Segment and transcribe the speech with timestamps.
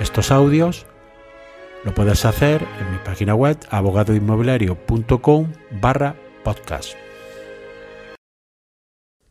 [0.00, 0.86] estos audios,
[1.84, 6.94] lo puedes hacer en mi página web abogadoinmobiliario.com barra podcast.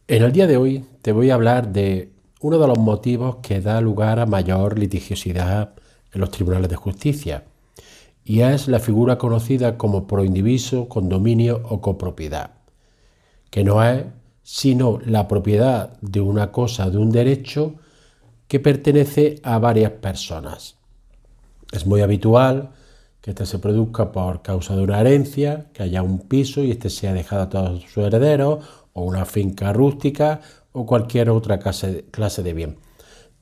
[0.07, 2.11] En el día de hoy te voy a hablar de
[2.41, 5.73] uno de los motivos que da lugar a mayor litigiosidad
[6.13, 7.45] en los tribunales de justicia,
[8.23, 12.51] y es la figura conocida como proindiviso, condominio o copropiedad,
[13.49, 14.05] que no es
[14.43, 17.75] sino la propiedad de una cosa, de un derecho,
[18.47, 20.77] que pertenece a varias personas.
[21.71, 22.71] Es muy habitual
[23.21, 26.89] que este se produzca por causa de una herencia, que haya un piso y este
[26.89, 28.63] sea dejado a todos sus herederos,
[28.93, 30.39] o una finca rústica,
[30.71, 32.77] o cualquier otra clase de bien.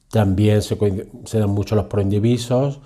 [0.10, 2.80] También se, dan mucho los proindivisos,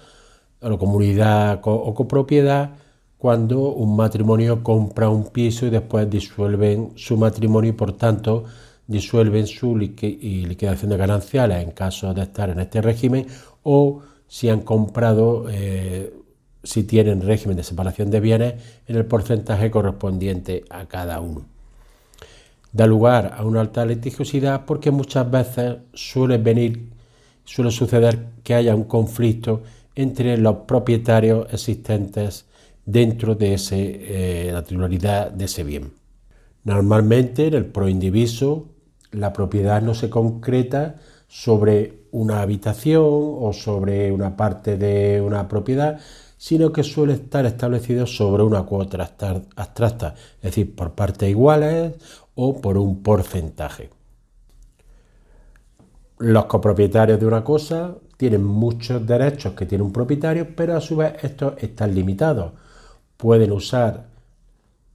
[0.59, 2.71] la comunidad o copropiedad,
[3.19, 8.45] cuando un matrimonio compra un piso y después disuelven su matrimonio y por tanto
[8.89, 13.27] disuelven su liquidación de gananciales en caso de estar en este régimen
[13.61, 16.11] o si han comprado, eh,
[16.63, 18.53] si tienen régimen de separación de bienes
[18.87, 21.45] en el porcentaje correspondiente a cada uno.
[22.71, 26.89] Da lugar a una alta litigiosidad porque muchas veces suele venir,
[27.45, 29.61] suele suceder que haya un conflicto
[29.93, 32.45] entre los propietarios existentes
[32.83, 35.91] dentro de ese, eh, la titularidad de ese bien.
[36.63, 38.67] Normalmente en el proindiviso
[39.11, 40.95] la propiedad no se concreta
[41.27, 45.99] sobre una habitación o sobre una parte de una propiedad,
[46.37, 49.11] sino que suele estar establecido sobre una cuota
[49.55, 51.93] abstracta, es decir, por partes iguales
[52.35, 53.89] o por un porcentaje.
[56.17, 60.97] Los copropietarios de una cosa tienen muchos derechos que tiene un propietario, pero a su
[60.97, 62.53] vez estos están limitados.
[63.17, 64.07] Pueden usar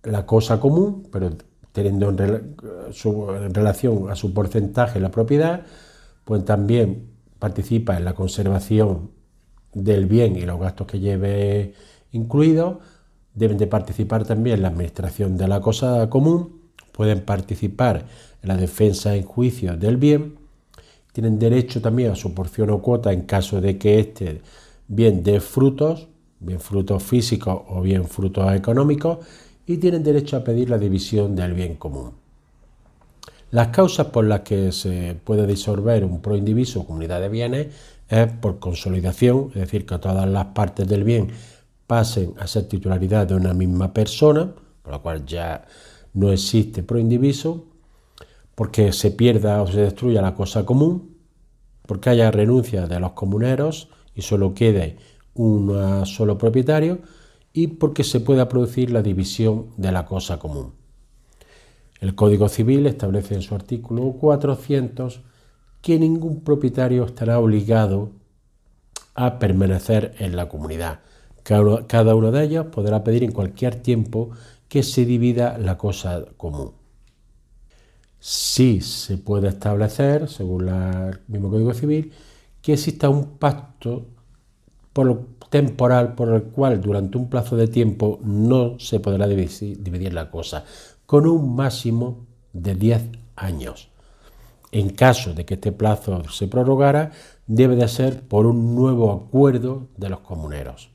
[0.03, 1.31] la cosa común, pero
[1.75, 5.67] teniendo en, relación a su porcentaje la propiedad,
[6.25, 7.09] pues también
[7.41, 9.11] participa en la conservación
[9.73, 11.75] del bien y los gastos que lleve
[12.13, 12.77] incluidos,
[13.35, 16.61] deben de participar también en la administración de la cosa común,
[16.93, 18.07] pueden participar
[18.41, 20.37] en la defensa en juicio del bien,
[21.13, 24.43] tienen derecho también a su porción o cuota en caso de que este
[24.87, 26.07] bien dé frutos,
[26.39, 29.19] bien frutos físicos o bien frutos económicos,
[29.67, 32.13] y tienen derecho a pedir la división del bien común.
[33.51, 37.69] Las causas por las que se puede disolver un proindiviso o comunidad de bienes
[38.09, 41.31] es por consolidación, es decir, que todas las partes del bien
[41.87, 44.53] pasen a ser titularidad de una misma persona,
[44.83, 45.65] por lo cual ya
[46.15, 47.67] no existe proindiviso,
[48.55, 51.17] porque se pierda o se destruya la cosa común,
[51.87, 54.97] porque haya renuncia de los comuneros y solo quede
[55.35, 57.01] un solo propietario,
[57.55, 60.75] y porque se pueda producir la división de la cosa común.
[62.01, 65.21] El Código Civil establece en su artículo 400
[65.81, 68.11] que ningún propietario estará obligado
[69.15, 71.01] a permanecer en la comunidad.
[71.45, 74.31] Cada uno de ellos podrá pedir en cualquier tiempo
[74.69, 76.73] que se divida la cosa común.
[78.19, 82.13] Sí se puede establecer, según el mismo Código Civil,
[82.61, 84.07] que exista un pacto
[84.93, 90.29] por temporal por el cual durante un plazo de tiempo no se podrá dividir la
[90.29, 90.65] cosa,
[91.07, 93.03] con un máximo de 10
[93.37, 93.89] años.
[94.73, 97.13] En caso de que este plazo se prorrogara,
[97.47, 100.91] debe de ser por un nuevo acuerdo de los comuneros.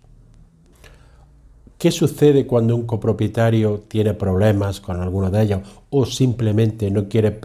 [1.78, 7.40] ¿Qué sucede cuando un copropietario tiene problemas con alguno de ellos o simplemente no quiere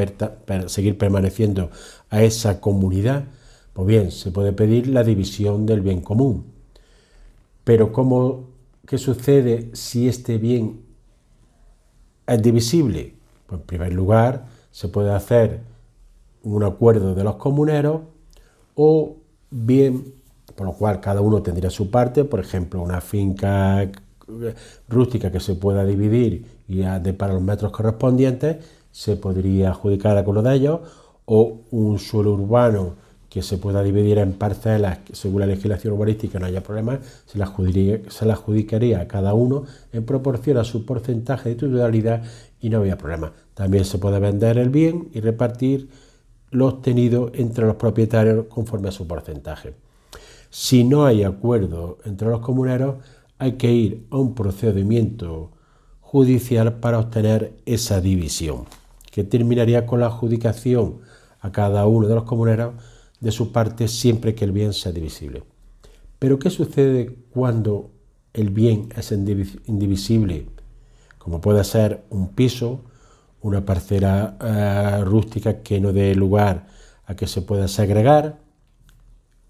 [0.67, 1.71] seguir permaneciendo
[2.11, 3.27] a esa comunidad?
[3.73, 6.54] Pues bien, se puede pedir la división del bien común.
[7.65, 8.51] Pero ¿cómo,
[8.87, 10.83] ¿qué sucede si este bien
[12.27, 13.15] es divisible?
[13.47, 15.61] Pues en primer lugar, se puede hacer
[16.43, 18.03] un acuerdo de los comuneros
[18.75, 19.17] o
[19.51, 20.15] bien,
[20.55, 23.91] por lo cual cada uno tendría su parte, por ejemplo, una finca
[24.89, 26.83] rústica que se pueda dividir y
[27.13, 30.81] para los metros correspondientes, se podría adjudicar a uno de ellos,
[31.27, 32.95] o un suelo urbano
[33.35, 37.47] que se pueda dividir en parcelas según la legislación urbanística no haya problema, se la,
[38.33, 42.23] adjudicaría, a cada uno en proporción a su porcentaje de titularidad
[42.61, 43.33] y no había problema.
[43.55, 45.89] También se puede vender el bien y repartir
[46.53, 49.75] lo obtenido entre los propietarios conforme a su porcentaje.
[50.49, 52.99] Si no hay acuerdo entre los comuneros,
[53.39, 55.51] hay que ir a un procedimiento
[56.01, 58.67] judicial para obtener esa división,
[59.11, 61.01] que terminaría con la adjudicación
[61.41, 62.75] a cada uno de los comuneros
[63.25, 65.43] de su parte siempre que el bien sea divisible.
[66.19, 67.91] Pero ¿qué sucede cuando
[68.35, 70.47] el bien es indivisible?
[71.19, 72.83] Como puede ser un piso,
[73.41, 76.67] una parcela eh, rústica que no dé lugar
[77.07, 78.39] a que se pueda segregar,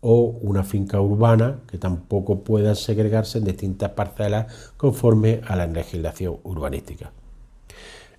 [0.06, 6.36] o una finca urbana que tampoco pueda segregarse en distintas parcelas conforme a la legislación
[6.44, 7.10] urbanística.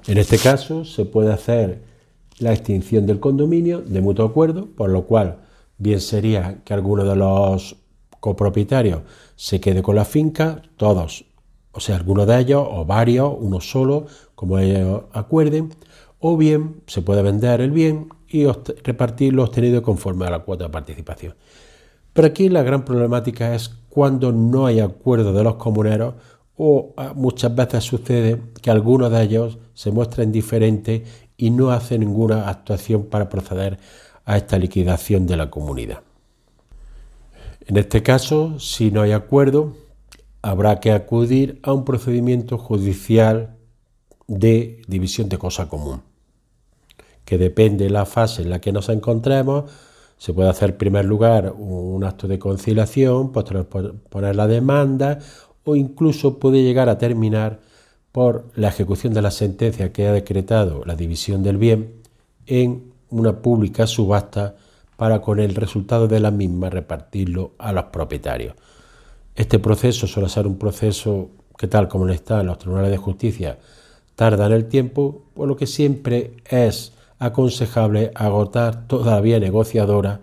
[0.07, 1.83] En este caso se puede hacer
[2.39, 5.44] la extinción del condominio de mutuo acuerdo, por lo cual
[5.77, 7.77] bien sería que alguno de los
[8.19, 9.01] copropietarios
[9.35, 11.25] se quede con la finca, todos,
[11.71, 15.73] o sea, alguno de ellos o varios, uno solo, como ellos acuerden,
[16.19, 20.65] o bien se puede vender el bien y repartir lo obtenido conforme a la cuota
[20.65, 21.35] de participación.
[22.13, 26.15] Pero aquí la gran problemática es cuando no hay acuerdo de los comuneros
[26.55, 31.01] o ah, muchas veces sucede que algunos de ellos se muestran indiferentes
[31.37, 33.77] y no hacen ninguna actuación para proceder
[34.25, 36.01] a esta liquidación de la comunidad.
[37.67, 39.75] En este caso, si no hay acuerdo,
[40.41, 43.55] habrá que acudir a un procedimiento judicial
[44.27, 46.01] de división de cosa común,
[47.23, 49.71] que depende de la fase en la que nos encontremos,
[50.17, 55.19] se puede hacer en primer lugar un acto de conciliación, poner la demanda
[55.63, 57.59] o incluso puede llegar a terminar
[58.11, 62.01] por la ejecución de la sentencia que ha decretado la división del bien
[62.45, 64.55] en una pública subasta
[64.95, 68.55] para con el resultado de la misma repartirlo a los propietarios.
[69.35, 73.57] Este proceso suele ser un proceso que tal como está en los tribunales de justicia
[74.15, 80.21] tarda en el tiempo, por lo que siempre es aconsejable agotar toda la vía negociadora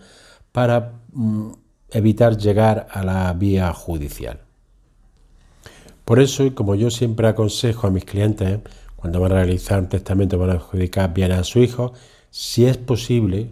[0.50, 1.50] para mm,
[1.90, 4.40] evitar llegar a la vía judicial.
[6.04, 8.60] Por eso, y como yo siempre aconsejo a mis clientes,
[9.02, 11.92] cuando van a realizar un testamento van a adjudicar bien a su hijo,
[12.30, 13.50] si es posible,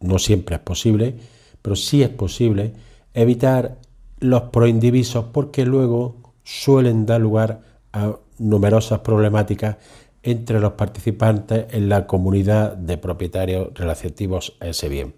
[0.00, 1.16] no siempre es posible,
[1.62, 2.74] pero sí es posible,
[3.14, 3.78] evitar
[4.18, 7.62] los proindivisos porque luego suelen dar lugar
[7.94, 9.78] a numerosas problemáticas
[10.22, 15.14] entre los participantes en la comunidad de propietarios relativos a ese bien.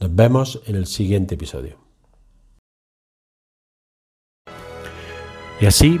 [0.00, 1.76] Nos vemos en el siguiente episodio.
[5.60, 6.00] Y así